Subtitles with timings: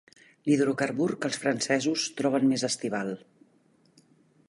[0.45, 3.17] L'hidrocarbur que els francesos troben més estival.